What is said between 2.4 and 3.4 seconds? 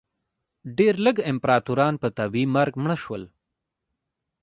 مرګ مړه شول